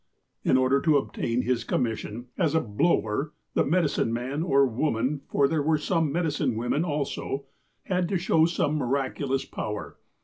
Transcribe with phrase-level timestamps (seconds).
[0.43, 5.47] In order to obtain his commission, as a" blower," the medicine man or woman, for
[5.47, 7.45] there were some medicine women also,
[7.83, 9.99] had to show some miraculous power.